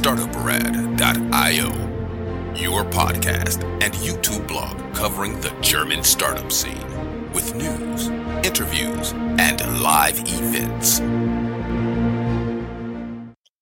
[0.00, 1.68] startuprad.io,
[2.54, 6.86] your podcast and YouTube blog covering the German startup scene
[7.34, 8.08] with news,
[8.42, 11.00] interviews, and live events.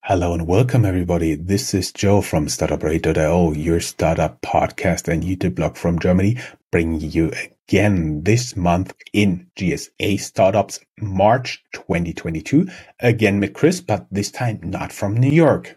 [0.04, 1.34] Hello and welcome everybody.
[1.34, 6.38] This is Joe from startuprad.io, your startup podcast and YouTube blog from Germany,
[6.70, 7.32] bringing you
[7.68, 12.68] again this month in GSA Startups March 2022.
[13.00, 15.74] Again with Chris, but this time not from New York.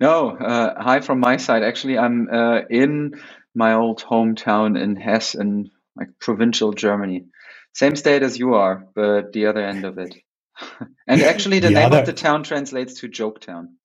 [0.00, 1.62] No, uh, hi from my side.
[1.62, 3.20] Actually, I'm uh, in
[3.54, 7.26] my old hometown in Hesse, in like provincial Germany.
[7.74, 10.14] Same state as you are, but the other end of it.
[11.06, 12.00] and actually, the, the name other...
[12.00, 13.76] of the town translates to Joke Town,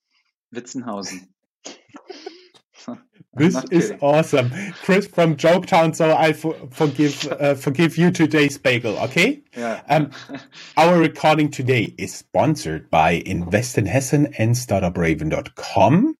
[0.54, 1.28] Witzenhausen.
[3.38, 4.00] This is kidding.
[4.02, 4.52] awesome,
[4.84, 5.96] Chris from Joketown.
[5.96, 8.98] So I forgive uh, forgive you today's bagel.
[9.00, 9.42] Okay.
[9.56, 9.82] Yeah.
[9.90, 10.12] Um,
[10.78, 16.16] our recording today is sponsored by Invest in Hessen and StartupRaven.com.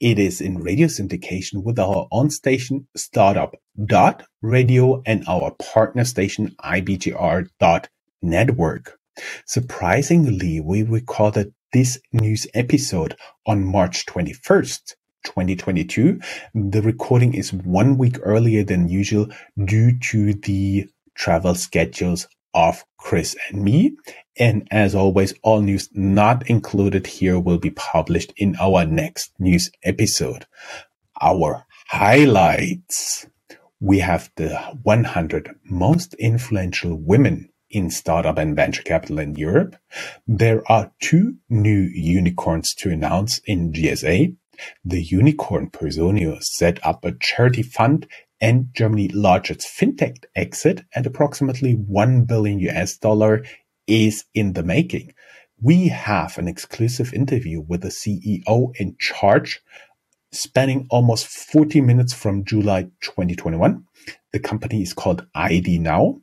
[0.00, 3.54] It is in radio syndication with our on station Startup
[3.84, 7.88] dot Radio and our partner station IBGR dot
[8.22, 8.98] Network.
[9.46, 14.94] Surprisingly, we recorded this news episode on March 21st.
[15.26, 16.20] 2022.
[16.54, 19.28] The recording is one week earlier than usual
[19.64, 23.96] due to the travel schedules of Chris and me.
[24.38, 29.70] And as always, all news not included here will be published in our next news
[29.82, 30.46] episode.
[31.20, 33.26] Our highlights.
[33.78, 39.76] We have the 100 most influential women in startup and venture capital in Europe.
[40.26, 44.34] There are two new unicorns to announce in GSA.
[44.84, 48.06] The unicorn Personio set up a charity fund
[48.40, 53.44] and Germany's largest fintech exit at approximately $1 billion US dollar
[53.86, 55.12] is in the making.
[55.60, 59.62] We have an exclusive interview with the CEO in charge
[60.36, 63.84] spanning almost 40 minutes from July 2021.
[64.32, 66.20] The company is called ID Now.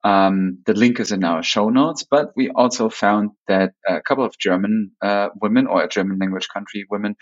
[0.05, 4.25] Um, the link is in our show notes, but we also found that a couple
[4.25, 7.17] of German uh, women or German language country women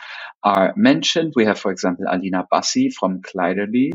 [0.44, 1.32] are mentioned.
[1.34, 3.92] We have, for example, Alina Bassi from Kleiderly.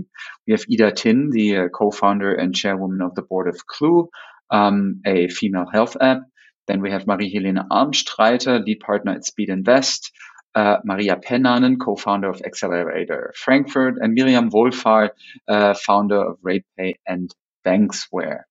[0.48, 4.10] We have Ida Tin, the uh, co-founder and chairwoman of the board of Clue,
[4.50, 6.22] um, a female health app.
[6.68, 10.12] Then we have Marie-Helene Ametsreiter, lead partner at Speed Invest.
[10.56, 15.12] Uh, Maria Pennanen, co-founder of Accelerator Frankfurt, and Miriam Wohlfahrt,
[15.48, 17.34] uh, founder of RatePay and
[17.66, 18.42] Banxware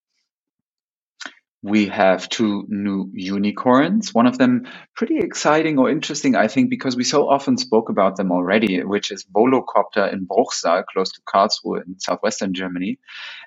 [1.63, 4.15] we have two new unicorns.
[4.15, 4.67] One of them
[4.97, 9.11] pretty exciting or interesting, I think, because we so often spoke about them already, which
[9.11, 12.99] is Volocopter in Bruchsal, close to Karlsruhe in southwestern Germany.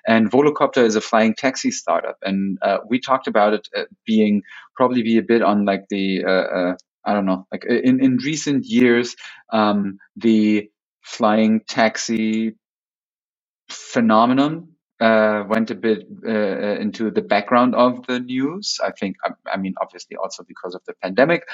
[0.06, 2.16] And Volocopter is a flying taxi startup.
[2.22, 4.42] And uh, we talked about it uh, being
[4.76, 8.18] probably be a bit on like the, uh, uh I don't know, like in, in
[8.18, 9.16] recent years,
[9.52, 10.70] um, the
[11.02, 12.54] flying taxi
[13.68, 18.78] phenomenon uh, went a bit uh, uh, into the background of the news.
[18.84, 21.44] I think, I, I mean, obviously also because of the pandemic,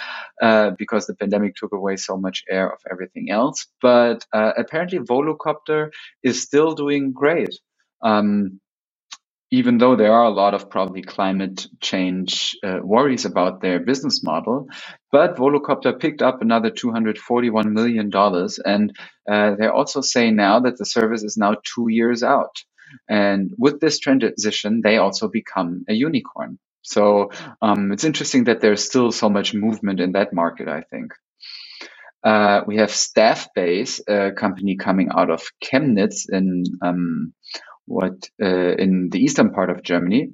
[0.42, 3.66] uh, because the pandemic took away so much air of everything else.
[3.82, 5.90] But uh, apparently, Volocopter
[6.22, 7.58] is still doing great.
[8.02, 8.60] Um,
[9.52, 14.22] even though there are a lot of probably climate change uh, worries about their business
[14.24, 14.68] model,
[15.12, 18.12] but Volocopter picked up another $241 million.
[18.66, 18.96] And
[19.30, 22.56] uh, they also say now that the service is now two years out.
[23.08, 26.58] And with this transition, they also become a unicorn.
[26.82, 31.12] So um, it's interesting that there's still so much movement in that market, I think.
[32.22, 37.32] Uh, we have Staffbase, a company coming out of Chemnitz in um,
[37.86, 40.32] what uh, in the eastern part of Germany.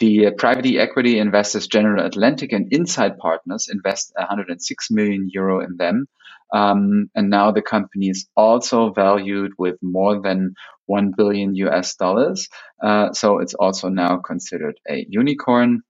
[0.00, 5.76] The uh, private equity investors General Atlantic and Insight Partners invest 106 million euro in
[5.76, 6.06] them.
[6.52, 10.54] Um, and now the company is also valued with more than
[10.86, 12.48] 1 billion US dollars.
[12.82, 15.82] Uh, so it's also now considered a unicorn.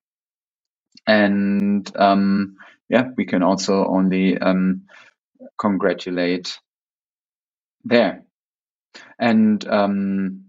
[1.07, 2.57] And um,
[2.89, 4.83] yeah, we can also only um,
[5.59, 6.59] congratulate
[7.85, 8.25] there.
[9.19, 10.47] And um,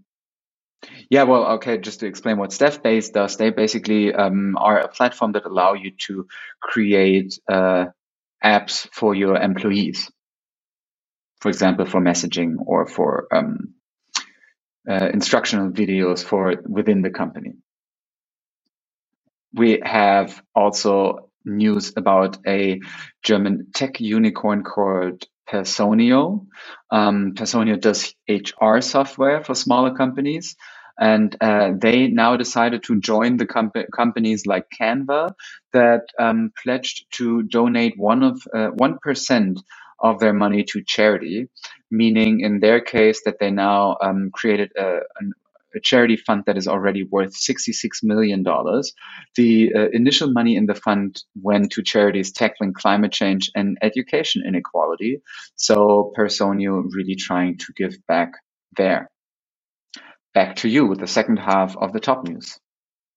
[1.10, 5.32] yeah, well, okay, just to explain what Staffbase does, they basically um, are a platform
[5.32, 6.26] that allow you to
[6.62, 7.86] create uh,
[8.44, 10.10] apps for your employees.
[11.40, 13.74] For example, for messaging or for um,
[14.88, 17.52] uh, instructional videos for within the company.
[19.54, 22.80] We have also news about a
[23.22, 26.46] German tech unicorn called Personio.
[26.90, 30.56] Um, Personio does HR software for smaller companies.
[31.00, 35.34] And uh, they now decided to join the comp- companies like Canva
[35.72, 38.98] that um, pledged to donate one of uh, one
[40.00, 41.48] of their money to charity,
[41.90, 45.00] meaning in their case that they now um, created a,
[45.76, 48.44] a charity fund that is already worth $66 million.
[49.36, 54.42] The uh, initial money in the fund went to charities tackling climate change and education
[54.46, 55.22] inequality.
[55.56, 58.32] So Personio really trying to give back
[58.76, 59.10] there.
[60.34, 62.58] Back to you with the second half of the top news.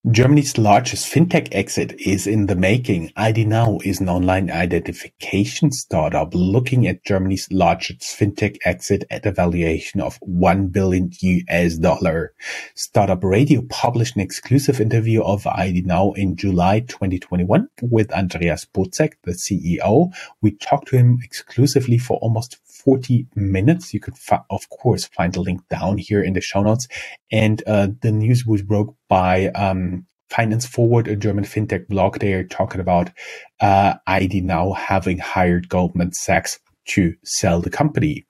[0.09, 3.11] Germany's largest fintech exit is in the making.
[3.15, 10.01] IDnow is an online identification startup looking at Germany's largest fintech exit at a valuation
[10.01, 12.33] of 1 billion US dollar.
[12.73, 19.33] Startup Radio published an exclusive interview of IDnow in July 2021 with Andreas Bodczek, the
[19.33, 20.11] CEO.
[20.41, 23.93] We talked to him exclusively for almost 40 minutes.
[23.93, 24.15] You could,
[24.49, 26.87] of course, find the link down here in the show notes.
[27.31, 32.19] And uh, the news was broke by um, Finance Forward, a German fintech blog.
[32.19, 33.11] They are talking about
[33.59, 38.25] uh, IDnow having hired Goldman Sachs to sell the company.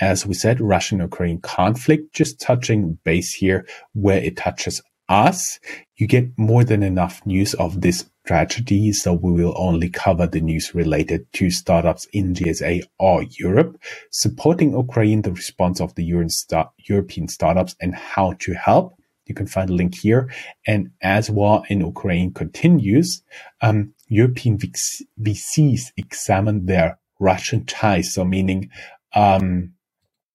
[0.00, 5.58] As we said, Russian-Ukraine conflict just touching base here where it touches us.
[5.96, 10.40] You get more than enough news of this tragedy, so we will only cover the
[10.40, 13.76] news related to startups in GSA or Europe,
[14.10, 18.96] supporting Ukraine, the response of the European startups and how to help.
[19.26, 20.30] You can find a link here.
[20.66, 23.22] And as war in Ukraine continues,
[23.60, 28.14] um, European VCs examine their Russian ties.
[28.14, 28.70] So meaning,
[29.14, 29.72] um,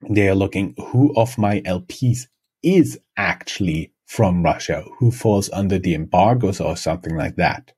[0.09, 2.27] they are looking who of my LPs
[2.63, 7.73] is actually from Russia, who falls under the embargoes or something like that.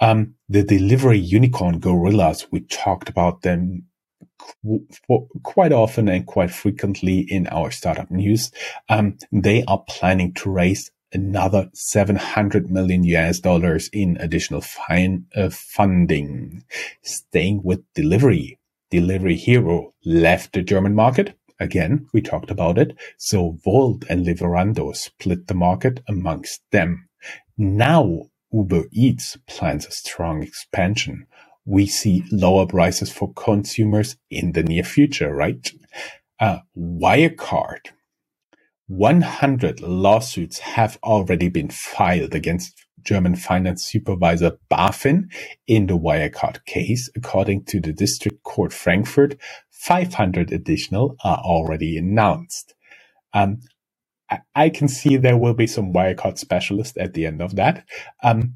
[0.00, 3.84] Um, the delivery unicorn gorillas, we talked about them
[4.38, 8.50] qu- quite often and quite frequently in our startup news.
[8.88, 15.50] Um, they are planning to raise another 700 million US dollars in additional fine, uh,
[15.50, 16.64] funding.
[17.02, 18.58] Staying with delivery.
[18.90, 21.36] Delivery Hero left the German market.
[21.60, 22.96] Again, we talked about it.
[23.16, 27.08] So Wolt and Lieferando split the market amongst them.
[27.56, 28.24] Now
[28.54, 31.26] Uber Eats plans a strong expansion.
[31.64, 35.72] We see lower prices for consumers in the near future, right?
[36.38, 37.90] Uh, Wirecard.
[38.86, 45.24] 100 lawsuits have already been filed against German finance supervisor BaFin
[45.66, 47.10] in the Wirecard case.
[47.16, 49.36] According to the District Court Frankfurt,
[49.70, 52.74] 500 additional are already announced.
[53.32, 53.60] Um,
[54.54, 57.84] I can see there will be some Wirecard specialist at the end of that.
[58.22, 58.54] Um,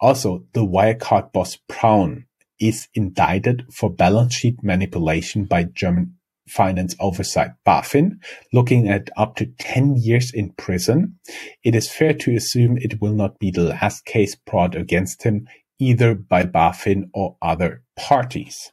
[0.00, 2.26] also, the Wirecard boss Braun
[2.58, 6.16] is indicted for balance sheet manipulation by German
[6.48, 8.18] finance oversight BaFin,
[8.52, 11.18] looking at up to 10 years in prison.
[11.62, 15.46] It is fair to assume it will not be the last case brought against him
[15.78, 18.72] either by BaFin or other parties.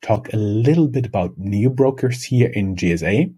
[0.00, 3.34] Talk a little bit about new brokers here in GSA.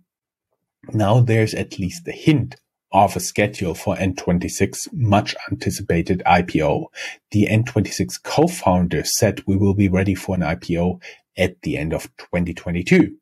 [0.92, 2.56] Now there's at least a hint
[2.92, 6.86] of a schedule for N26 much anticipated IPO.
[7.30, 11.00] The N26 co-founder said we will be ready for an IPO
[11.36, 13.16] at the end of 2022.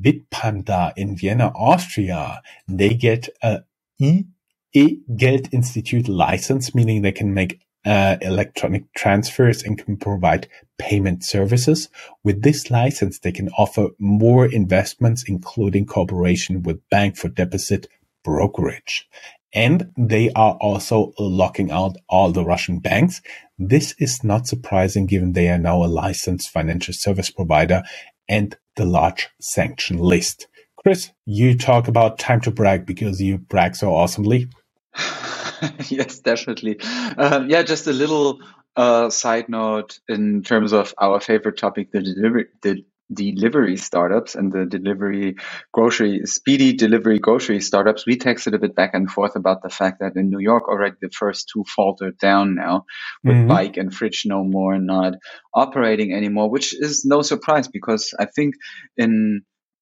[0.00, 3.62] Bitpanda in Vienna, Austria, they get a
[4.00, 11.88] E-Geld-Institut license, meaning they can make uh, electronic transfers and can provide payment services.
[12.24, 17.88] With this license, they can offer more investments, including cooperation with bank for deposit
[18.24, 19.08] brokerage.
[19.54, 23.22] And they are also locking out all the Russian banks.
[23.58, 27.82] This is not surprising given they are now a licensed financial service provider
[28.28, 30.46] and the large sanction list.
[30.76, 34.48] Chris, you talk about time to brag because you brag so awesomely.
[35.88, 36.78] yes, definitely.
[36.80, 38.40] Uh, yeah, just a little
[38.76, 44.52] uh, side note in terms of our favorite topic, the delivery, the delivery startups and
[44.52, 45.36] the delivery
[45.72, 50.00] grocery speedy delivery grocery startups we texted a bit back and forth about the fact
[50.00, 52.84] that in new york already the first two faltered down now
[53.24, 53.48] with mm-hmm.
[53.48, 55.14] Buyk and fridge no more not
[55.54, 58.56] operating anymore which is no surprise because i think
[58.98, 59.40] in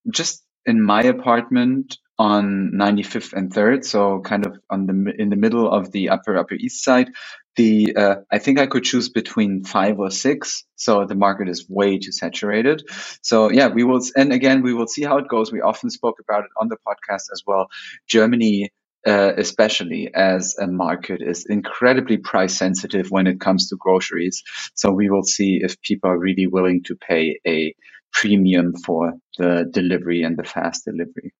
[0.08, 5.36] just in my apartment on 95th and 3rd, so kind of on the in the
[5.36, 7.10] middle of the upper upper east side.
[7.56, 11.66] The uh, I think I could choose between five or six, so the market is
[11.68, 12.82] way too saturated.
[13.22, 15.52] So yeah, we will, and again we will see how it goes.
[15.52, 17.68] We often spoke about it on the podcast as well.
[18.08, 18.70] Germany
[19.06, 24.42] uh, especially as a market is incredibly price sensitive when it comes to groceries.
[24.74, 27.74] So we will see if people are really willing to pay a
[28.12, 31.32] premium for the delivery and the fast delivery.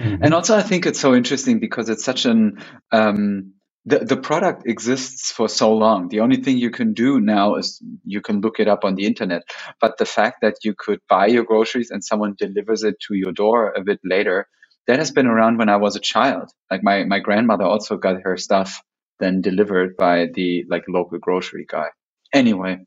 [0.00, 0.24] Mm-hmm.
[0.24, 3.52] And also, I think it's so interesting because it's such an um,
[3.84, 6.08] the, the product exists for so long.
[6.08, 9.06] The only thing you can do now is you can look it up on the
[9.06, 9.42] internet.
[9.80, 13.32] But the fact that you could buy your groceries and someone delivers it to your
[13.32, 14.48] door a bit later,
[14.86, 16.50] that has been around when I was a child.
[16.70, 18.82] Like my, my grandmother also got her stuff
[19.18, 21.88] then delivered by the like local grocery guy.
[22.32, 22.78] Anyway,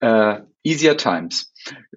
[0.00, 1.48] uh, easier times.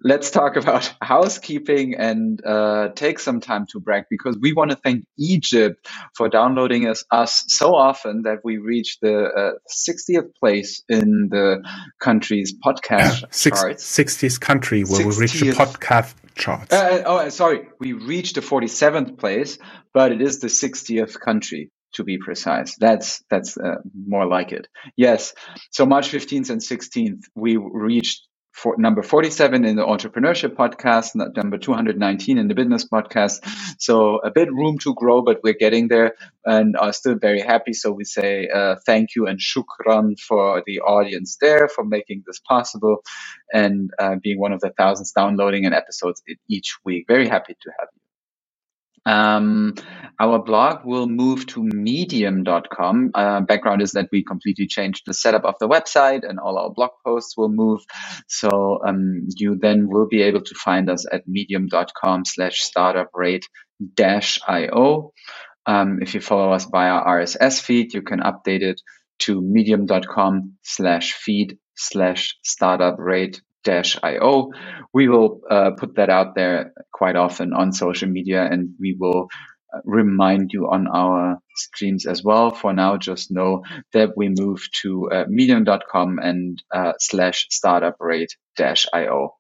[0.04, 4.78] Let's talk about housekeeping and uh, take some time to brag because we want to
[4.78, 10.84] thank Egypt for downloading us, us so often that we reached the uh, 60th place
[10.90, 11.64] in the
[12.00, 13.98] country's podcast Six, charts.
[13.98, 15.06] 60th country where 60th.
[15.06, 16.74] we reached the podcast charts.
[16.74, 19.58] Uh, uh, oh, sorry, we reached the 47th place,
[19.94, 22.76] but it is the 60th country to be precise.
[22.78, 23.76] That's that's uh,
[24.08, 24.68] more like it.
[24.96, 25.34] Yes.
[25.72, 31.58] So March 15th and 16th, we reached for number 47 in the entrepreneurship podcast, number
[31.58, 33.40] 219 in the business podcast.
[33.80, 36.16] So a bit room to grow, but we're getting there
[36.46, 37.74] and are still very happy.
[37.74, 42.40] So we say uh, thank you and shukran for the audience there for making this
[42.40, 43.04] possible
[43.54, 47.06] and uh, being one of the thousands downloading an episodes each week.
[47.08, 47.99] Very happy to have you.
[49.10, 49.74] Um,
[50.20, 53.12] our blog will move to medium.com.
[53.16, 56.70] Uh, background is that we completely changed the setup of the website and all our
[56.70, 57.82] blog posts will move.
[58.28, 63.42] So um, you then will be able to find us at medium.com slash startuprad
[63.96, 65.14] dash IO.
[65.66, 68.82] Um, if you follow us via RSS feed, you can update it
[69.20, 74.52] to medium.com slash feed slash startuprad io.
[74.94, 79.28] We will uh, put that out there quite often on social media and we will
[79.74, 82.52] uh, remind you on our streams as well.
[82.52, 83.64] For now, just know
[83.94, 89.36] that we move to uh, medium.com and uh, slash startuprad dash io.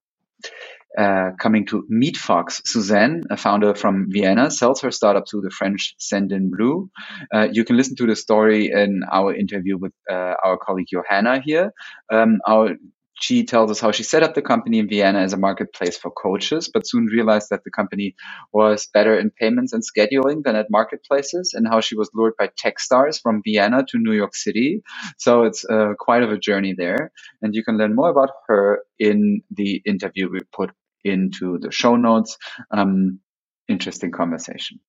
[0.97, 5.95] Uh, coming to MeetFox, Suzanne, a founder from Vienna, sells her startup to the French
[5.99, 6.89] Sendinblue.
[7.31, 11.41] Uh, you can listen to the story in our interview with uh, our colleague Johanna
[11.41, 11.71] here.
[12.11, 12.71] Um, our
[13.19, 16.09] she tells us how she set up the company in Vienna as a marketplace for
[16.11, 18.15] coaches, but soon realized that the company
[18.53, 22.47] was better in payments and scheduling than at marketplaces, and how she was lured by
[22.47, 24.81] Techstars from Vienna to New York City.
[25.17, 27.11] So it's uh, quite of a journey there.
[27.41, 30.71] And you can learn more about her in the interview we put
[31.03, 32.37] into the show notes.
[32.71, 33.19] Um,
[33.67, 34.79] interesting conversation.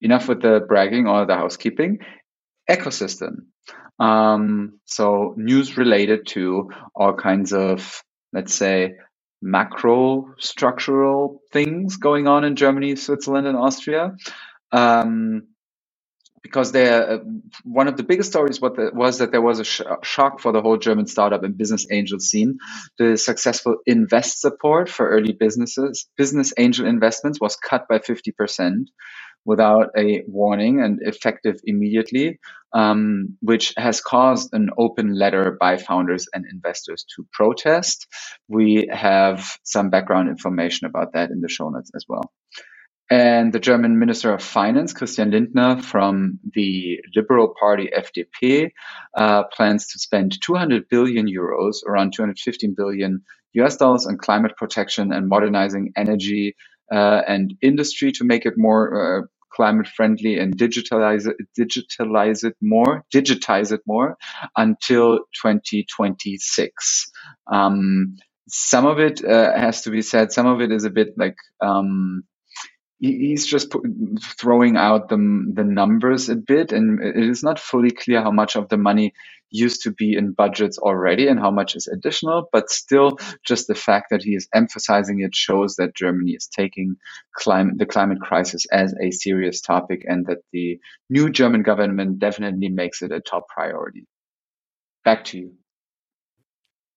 [0.00, 1.98] Enough with the bragging or the housekeeping.
[2.70, 3.53] Ecosystem.
[3.98, 8.96] Um, so news related to all kinds of, let's say,
[9.42, 14.16] macro structural things going on in Germany, Switzerland, and Austria.
[14.72, 15.48] Um,
[16.42, 17.18] because there, uh,
[17.64, 20.52] one of the biggest stories what the, was that there was a sh- shock for
[20.52, 22.58] the whole German startup and business angel scene.
[22.98, 28.86] The successful invest support for early businesses, business angel investments was cut by 50%
[29.44, 32.38] without a warning and effective immediately,
[32.72, 38.06] um, which has caused an open letter by founders and investors to protest.
[38.48, 42.32] We have some background information about that in the show notes as well.
[43.10, 48.70] And the German Minister of Finance, Christian Lindner, from the Liberal Party FDP,
[49.14, 53.22] uh, plans to spend 200 billion euros, around 215 billion
[53.52, 56.56] US dollars, on climate protection and modernizing energy
[56.90, 59.22] uh, and industry to make it more uh,
[59.54, 64.16] climate friendly and digitalize it, digitalize it more, digitize it more
[64.56, 67.12] until 2026.
[67.52, 68.16] Um,
[68.48, 70.32] some of it uh, has to be said.
[70.32, 72.24] Some of it is a bit like um,
[72.98, 73.74] he's just
[74.40, 75.16] throwing out the
[75.54, 79.14] the numbers a bit, and it is not fully clear how much of the money
[79.54, 82.48] used to be in budgets already and how much is additional.
[82.52, 86.96] But still, just the fact that he is emphasizing it shows that Germany is taking
[87.34, 92.68] climate the climate crisis as a serious topic, and that the new German government definitely
[92.68, 94.06] makes it a top priority.
[95.04, 95.52] Back to you.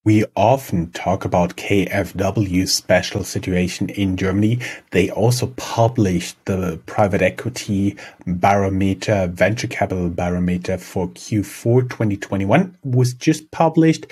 [0.07, 4.59] We often talk about KfW's special situation in Germany.
[4.91, 13.51] They also published the private equity barometer, venture capital barometer for Q4 2021 was just
[13.51, 14.05] published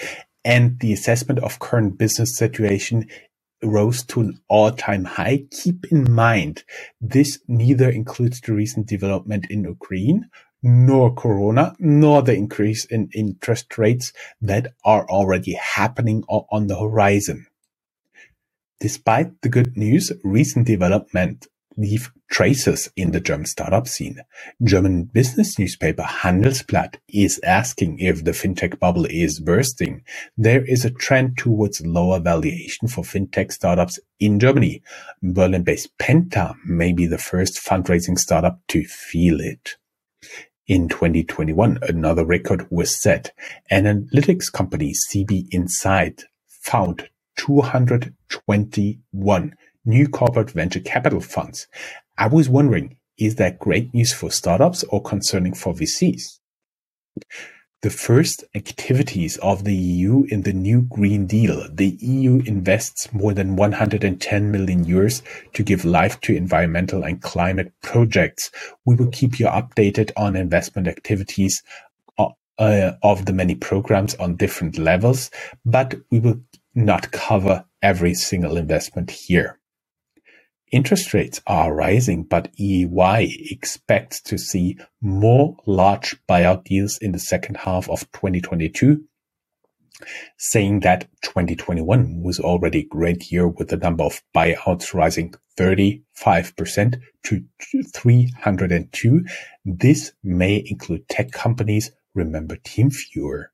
[0.43, 3.07] and the assessment of current business situation
[3.63, 5.45] rose to an all-time high.
[5.49, 6.65] Keep in mind,
[6.99, 10.29] this neither includes the recent development in Ukraine
[10.65, 17.45] nor corona, nor the increase in interest rates that are already happening on the horizon.
[18.79, 24.22] Despite the good news, recent development leave traces in the German startup scene.
[24.63, 30.03] German business newspaper Handelsblatt is asking if the fintech bubble is bursting.
[30.36, 34.81] There is a trend towards lower valuation for fintech startups in Germany.
[35.22, 39.75] Berlin-based Penta may be the first fundraising startup to feel it.
[40.67, 43.31] In 2021, another record was set.
[43.72, 47.07] Analytics company CB Insight found
[47.38, 49.55] 221
[49.86, 51.67] new corporate venture capital funds.
[52.17, 56.39] I was wondering, is that great news for startups or concerning for VCs?
[57.82, 61.67] The first activities of the EU in the new Green Deal.
[61.72, 65.21] The EU invests more than 110 million euros
[65.54, 68.49] to give life to environmental and climate projects.
[68.86, 71.62] We will keep you updated on investment activities
[72.17, 75.30] uh, uh of the many programs on different levels,
[75.65, 76.39] but we will
[76.73, 79.60] not cover every single investment here.
[80.75, 87.19] Interest rates are rising, but EY expects to see more large buyout deals in the
[87.19, 89.01] second half of 2022,
[90.38, 96.99] saying that 2021 was already a great year with the number of buyouts rising 35%
[97.23, 97.45] to
[97.93, 99.25] 302.
[99.63, 101.91] This may include tech companies.
[102.13, 103.45] Remember TeamViewer.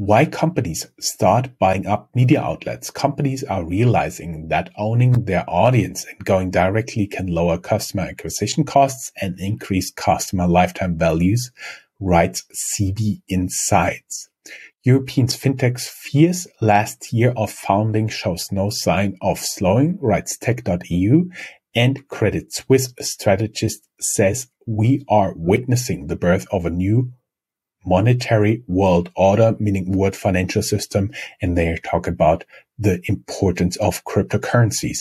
[0.00, 2.90] Why companies start buying up media outlets.
[2.90, 9.12] Companies are realizing that owning their audience and going directly can lower customer acquisition costs
[9.20, 11.52] and increase customer lifetime values,
[12.00, 14.30] writes CB Insights.
[14.84, 21.28] European fintech's fierce last year of founding shows no sign of slowing, writes tech.eu,
[21.74, 27.12] and Credit Suisse strategist says we are witnessing the birth of a new
[27.84, 32.44] monetary world order, meaning world financial system, and they talk about
[32.78, 35.00] the importance of cryptocurrencies.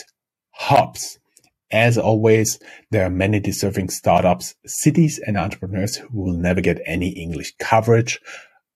[0.52, 1.20] Hubs.
[1.72, 7.10] As always, there are many deserving startups, cities, and entrepreneurs who will never get any
[7.10, 8.20] English coverage.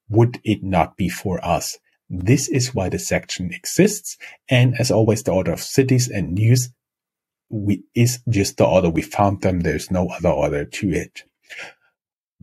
[0.09, 1.77] Would it not be for us?
[2.09, 4.17] This is why the section exists.
[4.47, 6.69] And as always, the order of cities and news
[7.49, 9.61] we, is just the order we found them.
[9.61, 11.23] There's no other order to it.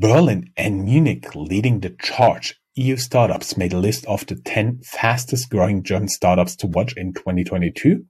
[0.00, 2.58] Berlin and Munich leading the charge.
[2.74, 7.12] EU startups made a list of the 10 fastest growing German startups to watch in
[7.12, 8.02] 2022.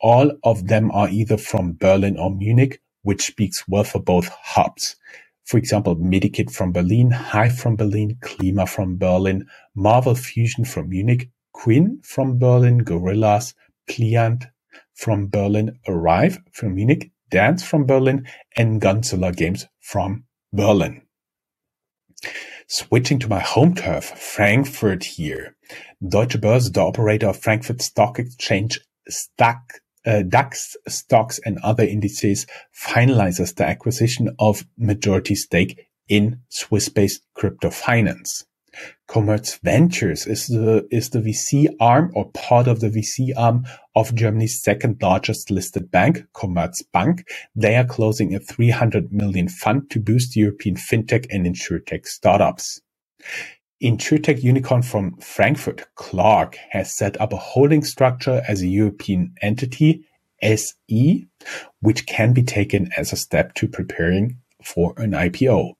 [0.00, 4.94] All of them are either from Berlin or Munich, which speaks well for both hubs.
[5.44, 11.28] For example, Medikit from Berlin, Hive from Berlin, Klima from Berlin, Marvel Fusion from Munich,
[11.52, 13.52] Quinn from Berlin, Gorillas,
[13.90, 14.46] Pliant
[14.94, 21.02] from Berlin, Arrive from Munich, Dance from Berlin, and Gunzilla Games from Berlin.
[22.68, 25.56] Switching to my home turf, Frankfurt here.
[26.06, 28.80] Deutsche Börse, the operator of Frankfurt Stock Exchange,
[30.04, 37.70] uh, DAX stocks and other indices, finalizes the acquisition of majority stake in Swiss-based crypto
[37.70, 38.44] finance.
[39.08, 44.14] Commerz Ventures is the is the VC arm or part of the VC arm of
[44.14, 47.24] Germany's second largest listed bank, Commerzbank.
[47.54, 52.80] They are closing a 300 million fund to boost European fintech and insurtech startups.
[53.82, 60.04] Insurtech unicorn from Frankfurt, Clark, has set up a holding structure as a European entity
[60.40, 61.26] SE,
[61.80, 65.74] which can be taken as a step to preparing for an IPO.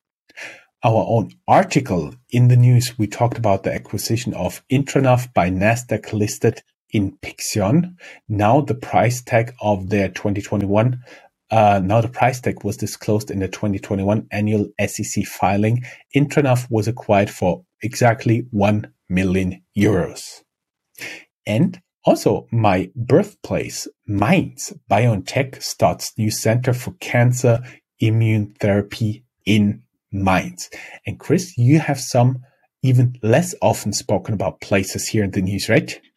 [0.84, 6.12] Our own article in the news, we talked about the acquisition of Intranav by Nasdaq
[6.12, 7.96] listed Inpixion.
[8.28, 11.00] Now the price tag of their 2021
[11.52, 15.84] uh, now the price tag was disclosed in the 2021 annual SEC filing.
[16.16, 20.40] Intranav was acquired for exactly 1 million euros.
[21.46, 27.60] And also my birthplace, Mainz, BioNTech starts new center for cancer
[28.00, 30.70] immune therapy in Mainz.
[31.06, 32.42] And Chris, you have some
[32.82, 36.00] even less often spoken about places here in the news, right?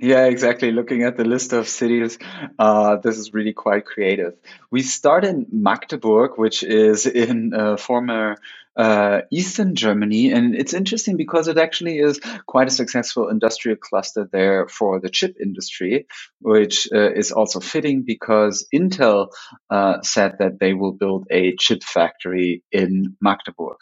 [0.00, 0.70] Yeah, exactly.
[0.70, 2.18] Looking at the list of cities,
[2.60, 4.34] uh, this is really quite creative.
[4.70, 8.36] We start in Magdeburg, which is in uh, former
[8.76, 10.32] uh, Eastern Germany.
[10.32, 15.10] And it's interesting because it actually is quite a successful industrial cluster there for the
[15.10, 16.06] chip industry,
[16.40, 19.28] which uh, is also fitting because Intel
[19.70, 23.78] uh, said that they will build a chip factory in Magdeburg.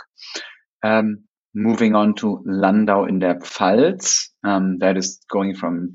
[0.82, 1.24] Um,
[1.54, 4.28] moving on to Landau in der Pfalz.
[4.44, 5.92] Um, that is going from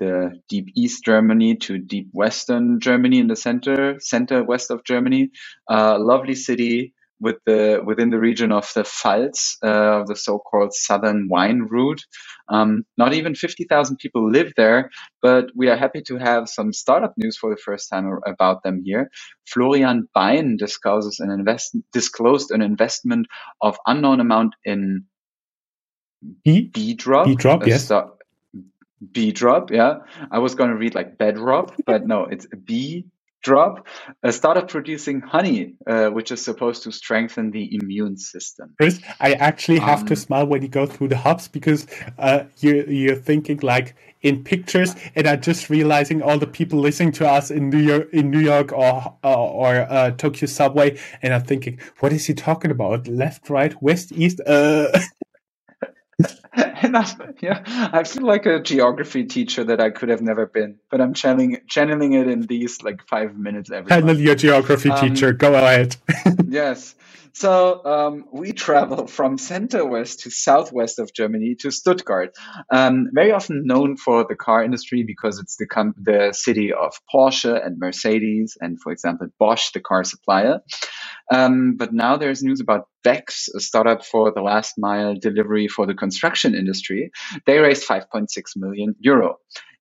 [0.00, 5.30] the deep East Germany to deep Western Germany in the center, center west of Germany.
[5.70, 11.28] Uh, lovely city with the within the region of the Pfalz, uh, the so-called southern
[11.28, 12.02] wine route.
[12.48, 14.90] Um, not even 50,000 people live there,
[15.22, 18.82] but we are happy to have some startup news for the first time about them
[18.84, 19.10] here.
[19.46, 23.26] Florian Bein discloses an invest disclosed an investment
[23.62, 25.04] of unknown amount in
[26.44, 27.26] B, B drop.
[27.26, 27.90] B drop, yes.
[29.12, 29.98] B drop, yeah.
[30.30, 33.06] I was going to read like bedrop, but no, it's B
[33.44, 33.86] drop,
[34.24, 38.74] uh, started producing honey, uh, which is supposed to strengthen the immune system.
[38.80, 41.86] Chris, I actually have um, to smile when you go through the hubs because
[42.18, 47.12] uh, you, you're thinking like in pictures, and I'm just realizing all the people listening
[47.12, 51.34] to us in New York, in New York or uh, or uh, Tokyo subway, and
[51.34, 53.06] I'm thinking, what is he talking about?
[53.06, 54.40] Left, right, west, east?
[56.82, 57.06] And I,
[57.40, 61.14] yeah, I feel like a geography teacher that I could have never been, but I'm
[61.14, 63.88] channeling channeling it in these like five minutes every.
[63.88, 65.32] Channel your geography um, teacher.
[65.32, 65.96] Go ahead.
[66.48, 66.94] yes.
[67.36, 72.30] So um, we travel from center west to southwest of Germany to Stuttgart,
[72.70, 76.94] um, very often known for the car industry because it's the com- the city of
[77.12, 80.60] Porsche and Mercedes, and for example Bosch, the car supplier.
[81.32, 85.86] Um, but now there's news about Becks, a startup for the last mile delivery for
[85.86, 87.10] the construction industry.
[87.46, 89.36] They raised 5.6 million euro.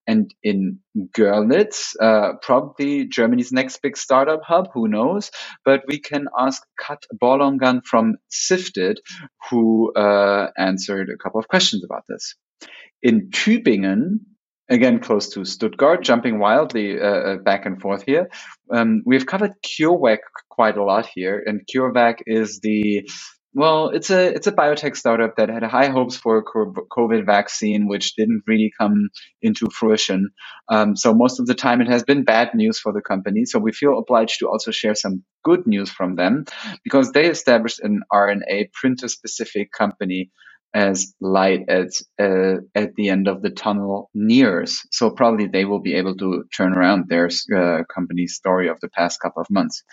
[0.06, 5.32] And in Görlitz, uh, probably Germany's next big startup hub, who knows?
[5.64, 9.00] But we can ask Kat Borlongan from Sifted,
[9.50, 12.36] who uh, answered a couple of questions about this.
[13.02, 14.20] In Tübingen,
[14.74, 18.30] again close to Stuttgart, jumping wildly uh, uh, back and forth here.
[18.72, 23.08] Um, we've covered CureVac quite a lot here, and CureVac is the
[23.56, 27.88] well, it's a it's a biotech startup that had high hopes for a COVID vaccine,
[27.88, 29.10] which didn't really come
[29.44, 30.32] into fruition.
[30.70, 33.46] Um, so most of the time, it has been bad news for the company.
[33.46, 36.46] So we feel obliged to also share some good news from them
[36.84, 40.32] because they established an RNA printer specific company
[40.74, 44.82] as light as uh, at the end of the tunnel nears.
[44.92, 48.90] So probably they will be able to turn around their uh, company story of the
[48.90, 49.84] past couple of months.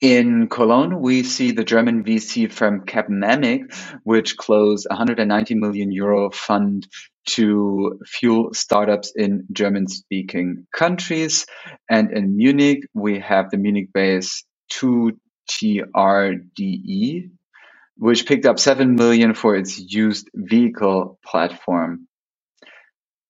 [0.00, 3.72] In Cologne, we see the German VC firm Capnamic,
[4.04, 6.86] which closed 190 million euro fund
[7.30, 11.46] to fuel startups in German-speaking countries.
[11.88, 15.16] And in Munich, we have the Munich-based 2TRDE,
[17.96, 22.08] which picked up 7 million for its used vehicle platform.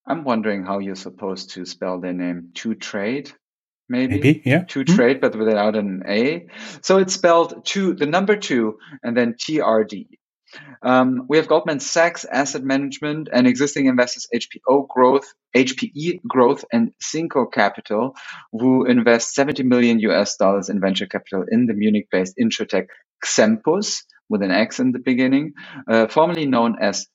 [0.06, 2.50] I'm wondering how you're supposed to spell their name.
[2.56, 3.32] To trade,
[3.88, 4.14] maybe?
[4.14, 4.64] Maybe, yeah.
[4.64, 4.94] To mm-hmm.
[4.94, 6.46] trade, but without an A.
[6.82, 10.06] So it's spelled two, the number two, and then TRD.
[10.82, 16.92] Um, we have Goldman Sachs Asset Management and existing investors HPO Growth, HPE Growth, and
[17.00, 18.14] Cinco Capital,
[18.52, 22.86] who invest 70 million US dollars in venture capital in the Munich-based insurtech
[23.24, 25.54] Xempus with an X in the beginning,
[25.88, 27.06] uh, formerly known as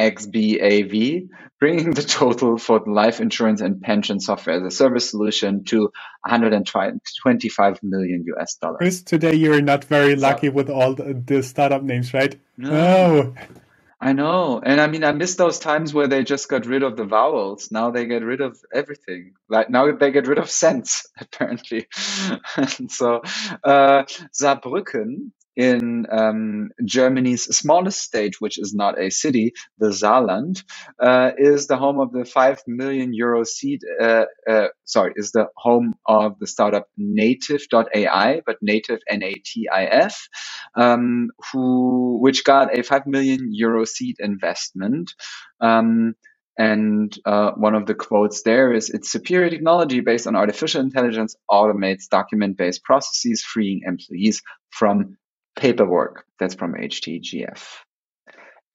[0.00, 1.28] XBAV,
[1.60, 5.90] bringing the total for the life insurance and pension software as a service solution to
[6.26, 8.78] 125 million US dollars.
[8.78, 12.36] Chris, today you're not very lucky so, with all the, the, startup names, right?
[12.56, 12.72] No.
[12.72, 13.34] Oh.
[14.00, 14.60] I know.
[14.60, 17.70] And I mean, I miss those times where they just got rid of the vowels.
[17.70, 19.34] Now they get rid of everything.
[19.48, 21.86] Like now they get rid of sense, apparently.
[22.56, 23.22] and so,
[23.62, 24.02] uh,
[24.32, 30.64] Saarbrücken in um, Germany's smallest state, which is not a city, the Saarland,
[31.00, 35.46] uh, is the home of the 5 million euro seed, uh, uh, sorry, is the
[35.56, 40.28] home of the startup native.ai, but native, N-A-T-I-F,
[40.74, 45.12] um, who, which got a 5 million euro seed investment.
[45.60, 46.14] Um,
[46.58, 51.34] and uh, one of the quotes there is its superior technology based on artificial intelligence
[51.50, 55.16] automates document based processes, freeing employees from
[55.56, 56.24] paperwork.
[56.38, 57.62] That's from HTGF.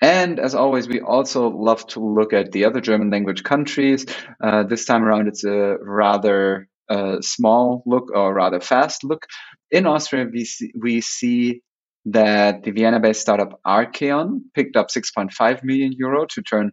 [0.02, 4.06] And as always, we also love to look at the other German language countries.
[4.42, 9.26] Uh, this time around, it's a rather uh, small look or rather fast look.
[9.72, 11.62] In Austria, we see, we see
[12.06, 16.72] that the Vienna based startup Arkeon picked up 6.5 million euro to turn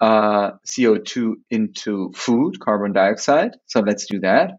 [0.00, 3.52] uh, CO2 into food, carbon dioxide.
[3.66, 4.52] So let's do that.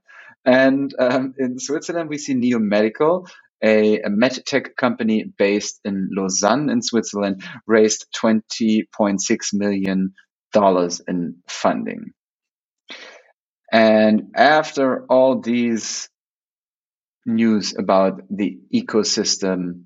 [0.46, 3.28] And um, in Switzerland, we see Neo Medical
[3.66, 10.14] a, a medtech company based in Lausanne in Switzerland raised $20.6 million
[11.08, 12.12] in funding.
[13.72, 16.08] And after all these
[17.26, 19.86] news about the ecosystem,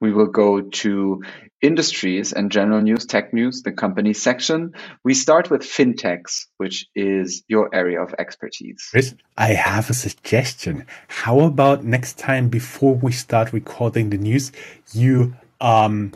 [0.00, 1.22] we will go to
[1.60, 4.74] industries and general news, tech news, the company section.
[5.04, 8.88] We start with fintechs, which is your area of expertise.
[8.90, 10.86] Chris, I have a suggestion.
[11.08, 14.52] How about next time before we start recording the news,
[14.92, 16.12] you um,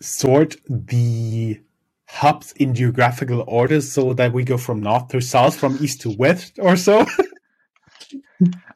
[0.00, 1.60] sort the
[2.06, 6.10] hubs in geographical order so that we go from north to south, from east to
[6.10, 7.06] west or so?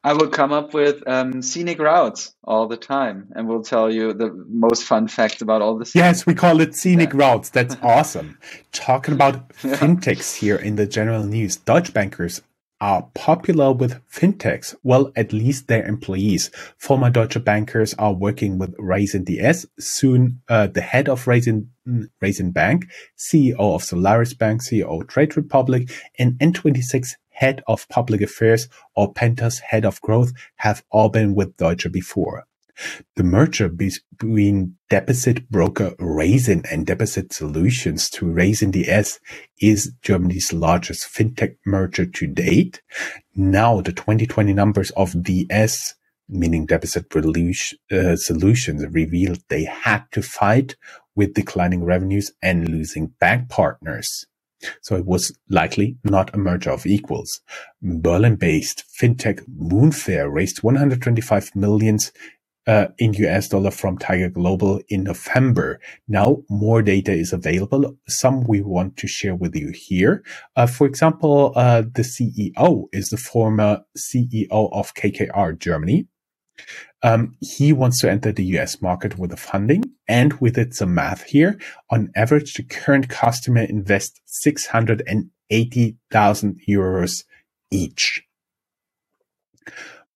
[0.06, 4.12] I will come up with um, scenic routes all the time, and we'll tell you
[4.12, 5.96] the most fun facts about all this.
[5.96, 7.18] Yes, we call it scenic yeah.
[7.18, 7.50] routes.
[7.50, 8.38] That's awesome.
[8.70, 12.40] Talking about fintechs here in the general news, Deutsche bankers
[12.80, 14.76] are popular with fintechs.
[14.84, 16.52] Well, at least their employees.
[16.78, 19.66] Former Deutsche bankers are working with Raisin DS.
[19.80, 21.68] Soon, uh, the head of Raisin,
[22.20, 22.86] Raisin Bank,
[23.18, 29.12] CEO of Solaris Bank, CEO of Trade Republic, and N26 head of public affairs or
[29.12, 32.44] Penta's head of growth have all been with Deutsche before.
[33.16, 39.18] The merger between deposit broker Raisin and Deposit Solutions to Raisin DS
[39.60, 42.82] is Germany's largest fintech merger to date.
[43.34, 45.94] Now the 2020 numbers of DS
[46.28, 50.76] meaning deposit uh, solutions revealed they had to fight
[51.14, 54.26] with declining revenues and losing bank partners.
[54.82, 57.40] So it was likely not a merger of equals.
[57.82, 62.12] Berlin-based fintech Moonfare raised 125 millions
[62.66, 65.80] uh, in US dollar from Tiger Global in November.
[66.08, 67.96] Now more data is available.
[68.08, 70.24] Some we want to share with you here.
[70.56, 76.08] Uh, for example, uh, the CEO is the former CEO of KKR Germany.
[77.02, 80.94] Um, he wants to enter the US market with the funding and with it some
[80.94, 81.58] math here.
[81.90, 87.24] On average, the current customer invests 680,000 euros
[87.70, 88.22] each.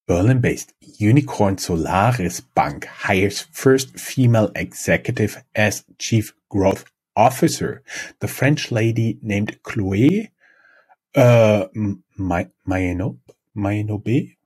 [0.07, 7.83] Berlin-based unicorn Solaris Bank hires first female executive as chief growth officer.
[8.19, 10.31] The French lady named Chloé
[11.15, 11.67] uh,
[12.19, 13.19] Mayenob,
[13.55, 14.37] Mayenobe,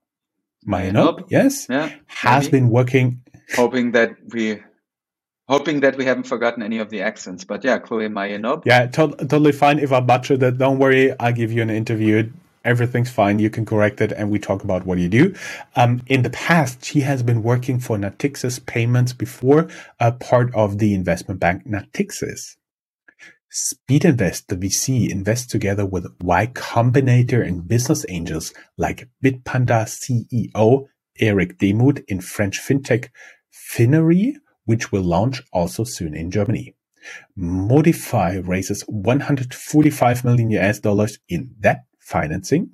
[0.66, 2.58] Mayenob, yes, yeah, has maybe.
[2.58, 3.22] been working.
[3.56, 4.60] Hoping that we
[5.48, 7.44] hoping that we haven't forgotten any of the accents.
[7.44, 8.62] But yeah, Chloe Mayenob.
[8.64, 9.78] Yeah, to- totally fine.
[9.78, 11.18] If I butcher that, don't worry.
[11.18, 12.30] I'll give you an interview.
[12.64, 13.38] Everything's fine.
[13.38, 15.34] You can correct it, and we talk about what you do.
[15.76, 19.68] Um, in the past, she has been working for Natixis Payments before,
[20.00, 22.56] a part of the investment bank Natixis.
[23.54, 30.86] Speedinvest, the VC, invests together with Y Combinator and business angels like Bitpanda CEO
[31.20, 33.10] Eric Demuth in French fintech
[33.52, 36.74] Finary, which will launch also soon in Germany.
[37.38, 42.70] Modifi raises 145 million US dollars in debt financing.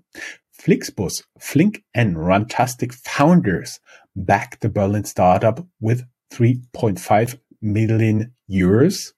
[0.59, 3.81] Flixbus, Flink and Runtastic founders
[4.17, 9.13] back the Berlin startup with 3.5 million euros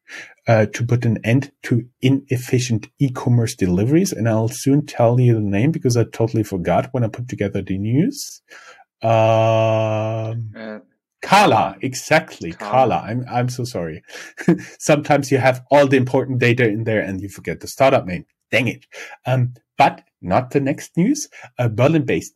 [0.48, 4.12] uh, to put an end to inefficient e-commerce deliveries.
[4.12, 7.62] And I'll soon tell you the name because I totally forgot when I put together
[7.62, 8.42] the news.
[9.02, 10.78] Um, uh,
[11.22, 12.52] Kala, exactly.
[12.52, 12.70] Kala.
[12.70, 13.04] Kala.
[13.06, 14.02] I'm, I'm so sorry.
[14.78, 18.24] Sometimes you have all the important data in there and you forget the startup name.
[18.50, 18.86] Dang it.
[19.24, 21.28] Um, but not the next news.
[21.58, 22.34] A Berlin based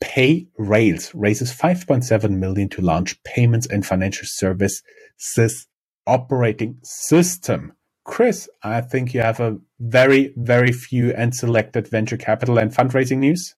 [0.00, 4.82] Pay Rails raises 5.7 million to launch payments and financial services
[6.06, 7.72] operating system.
[8.04, 13.18] Chris, I think you have a very, very few and selected venture capital and fundraising
[13.18, 13.54] news.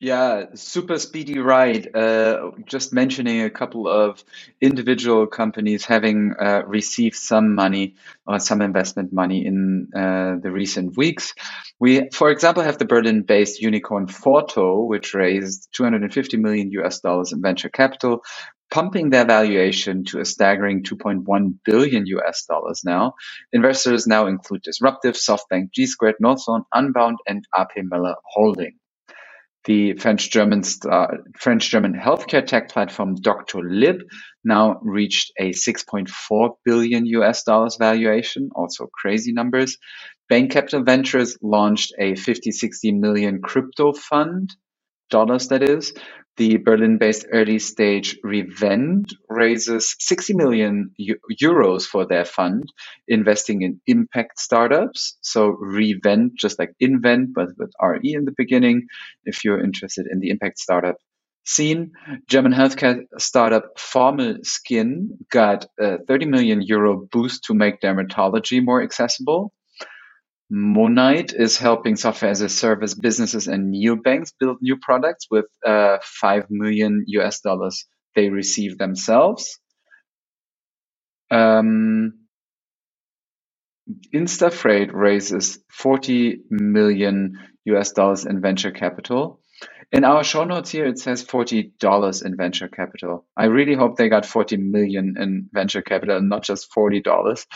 [0.00, 1.92] Yeah, super speedy ride.
[1.92, 4.22] Uh, just mentioning a couple of
[4.60, 10.96] individual companies having uh, received some money or some investment money in uh, the recent
[10.96, 11.34] weeks.
[11.80, 17.42] We, for example, have the Berlin-based unicorn Forto, which raised 250 million US dollars in
[17.42, 18.22] venture capital,
[18.70, 23.14] pumping their valuation to a staggering 2.1 billion US dollars now.
[23.52, 28.78] Investors now include Disruptive, SoftBank, G Squared, Northzone, Unbound, and AP Moller Holding.
[29.64, 34.00] The French-German uh, French-German healthcare tech platform Doctolib
[34.44, 39.78] now reached a 6.4 billion US dollars valuation, also crazy numbers.
[40.28, 44.54] Bain Capital Ventures launched a 50, 60 million crypto fund,
[45.10, 45.92] dollars that is,
[46.38, 52.72] the Berlin-based early-stage Revent raises 60 million euros for their fund,
[53.06, 55.18] investing in impact startups.
[55.20, 58.86] So Revent, just like invent, but with RE in the beginning,
[59.24, 60.96] if you're interested in the impact startup
[61.44, 61.92] scene.
[62.28, 69.52] German healthcare startup Formelskin got a 30 million euro boost to make dermatology more accessible.
[70.52, 75.98] Monite is helping software as a service businesses and neobanks build new products with uh,
[76.02, 79.58] 5 million US dollars they receive themselves.
[81.30, 82.14] Um,
[84.14, 89.40] Instafreight raises 40 million US dollars in venture capital.
[89.90, 93.24] In our show notes here, it says $40 in venture capital.
[93.38, 97.46] I really hope they got 40 million in venture capital and not just $40.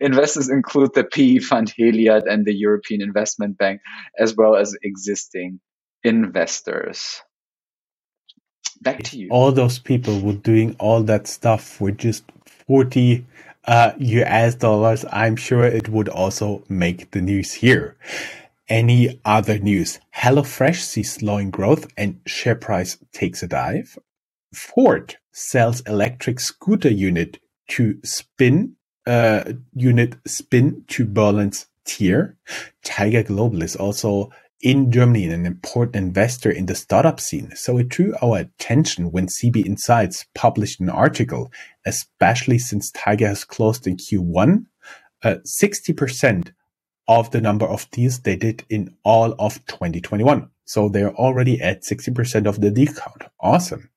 [0.00, 3.82] Investors include the PE fund Heliad and the European Investment Bank,
[4.18, 5.60] as well as existing
[6.02, 7.20] investors.
[8.80, 9.28] Back to you.
[9.30, 12.24] All those people were doing all that stuff for just
[12.66, 13.26] 40
[13.66, 15.04] uh, US dollars.
[15.12, 17.96] I'm sure it would also make the news here
[18.72, 20.00] any other news.
[20.16, 23.98] HelloFresh sees slowing growth and share price takes a dive.
[24.54, 32.38] Ford sells electric scooter unit to spin uh, unit spin to Berlin's Tier.
[32.82, 34.30] Tiger Global is also
[34.62, 37.54] in Germany and an important investor in the startup scene.
[37.54, 41.52] So it drew our attention when CB Insights published an article,
[41.84, 44.64] especially since Tiger has closed in Q1.
[45.24, 46.52] Uh, 60%
[47.08, 50.48] of the number of deals they did in all of 2021.
[50.64, 53.24] So they're already at 60% of the deal count.
[53.40, 53.90] Awesome.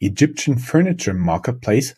[0.00, 1.94] Egyptian furniture marketplace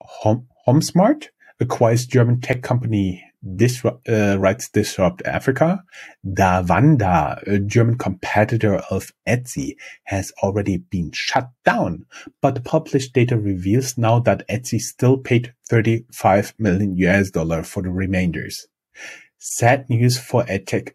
[0.00, 1.28] Home, Homzmart
[1.60, 3.24] acquires German tech company
[3.56, 5.82] Disrupt, uh, Rights Disrupt Africa.
[6.26, 12.04] DaWanda, a German competitor of Etsy, has already been shut down,
[12.42, 17.90] but published data reveals now that Etsy still paid 35 million US dollar for the
[17.90, 18.66] remainders.
[19.42, 20.90] Sad news for EdTech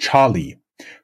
[0.00, 0.56] Charlie.